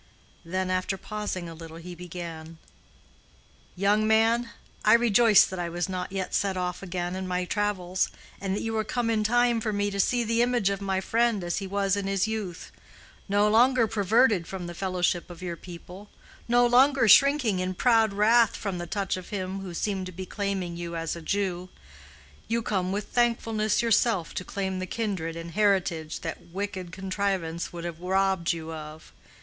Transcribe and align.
Then 0.43 0.71
after 0.71 0.97
pausing 0.97 1.47
a 1.47 1.53
little 1.53 1.77
he 1.77 1.93
began, 1.93 2.57
"Young 3.75 4.07
man, 4.07 4.49
I 4.83 4.93
rejoice 4.93 5.45
that 5.45 5.59
I 5.59 5.69
was 5.69 5.87
not 5.87 6.11
yet 6.11 6.33
set 6.33 6.57
off 6.57 6.81
again 6.81 7.15
on 7.15 7.27
my 7.27 7.45
travels, 7.45 8.09
and 8.41 8.55
that 8.55 8.63
you 8.63 8.75
are 8.77 8.83
come 8.83 9.11
in 9.11 9.23
time 9.23 9.61
for 9.61 9.71
me 9.71 9.91
to 9.91 9.99
see 9.99 10.23
the 10.23 10.41
image 10.41 10.71
of 10.71 10.81
my 10.81 11.01
friend 11.01 11.43
as 11.43 11.59
he 11.59 11.67
was 11.67 11.95
in 11.95 12.07
his 12.07 12.27
youth—no 12.27 13.47
longer 13.47 13.85
perverted 13.85 14.47
from 14.47 14.65
the 14.65 14.73
fellowship 14.73 15.29
of 15.29 15.43
your 15.43 15.55
people—no 15.55 16.65
longer 16.65 17.07
shrinking 17.07 17.59
in 17.59 17.75
proud 17.75 18.11
wrath 18.11 18.55
from 18.55 18.79
the 18.79 18.87
touch 18.87 19.17
of 19.17 19.29
him 19.29 19.59
who 19.59 19.71
seemed 19.75 20.07
to 20.07 20.11
be 20.11 20.25
claiming 20.25 20.75
you 20.75 20.95
as 20.95 21.15
a 21.15 21.21
Jew. 21.21 21.69
You 22.47 22.63
come 22.63 22.91
with 22.91 23.09
thankfulness 23.09 23.83
yourself 23.83 24.33
to 24.33 24.43
claim 24.43 24.79
the 24.79 24.87
kindred 24.87 25.35
and 25.35 25.51
heritage 25.51 26.21
that 26.21 26.47
wicked 26.47 26.91
contrivance 26.91 27.71
would 27.71 27.83
have 27.83 27.99
robbed 28.01 28.51
you 28.51 28.73
of. 28.73 29.11